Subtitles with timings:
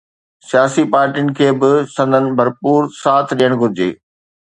[0.51, 3.89] سياسي پارٽين کي به سندن ڀرپور ساٿ ڏيڻ گهرجي.